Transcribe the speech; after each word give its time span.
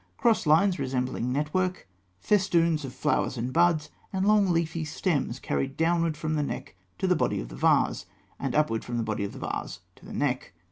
223), 0.17 0.21
cross 0.23 0.47
lines 0.47 0.79
resembling 0.79 1.31
network, 1.31 1.87
festoons 2.19 2.83
of 2.83 2.91
flowers 2.91 3.37
and 3.37 3.53
buds, 3.53 3.91
and 4.11 4.25
long 4.27 4.47
leafy 4.49 4.83
stems 4.83 5.37
carried 5.37 5.77
downward 5.77 6.17
from 6.17 6.33
the 6.33 6.41
neck 6.41 6.75
to 6.97 7.05
the 7.05 7.15
body 7.15 7.39
of 7.39 7.49
the 7.49 7.55
vase, 7.55 8.07
and 8.39 8.55
upward 8.55 8.83
from 8.83 8.97
the 8.97 9.03
body 9.03 9.23
of 9.23 9.31
the 9.31 9.37
vase 9.37 9.81
to 9.95 10.03
the 10.03 10.11
neck. 10.11 10.53